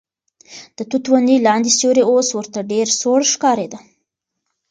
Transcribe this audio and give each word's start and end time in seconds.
د 0.77 0.79
توت 0.89 1.05
ونې 1.09 1.37
لاندې 1.47 1.69
سیوری 1.79 2.03
اوس 2.11 2.27
ورته 2.33 2.59
ډېر 2.71 2.87
سوړ 2.99 3.19
ښکارېده. 3.33 3.79